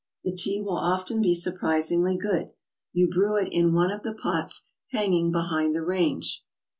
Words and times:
The 0.23 0.35
tea 0.35 0.59
will 0.59 0.77
often 0.79 1.21
be 1.21 1.35
surprisingly 1.35 2.17
good. 2.17 2.49
You 2.91 3.07
brew 3.07 3.35
it 3.35 3.49
in 3.51 3.75
one 3.75 3.91
of 3.91 4.01
the 4.01 4.15
pots 4.15 4.65
hanging 4.89 5.31
behind 5.31 5.75
the 5.75 5.83
range. 5.83 6.43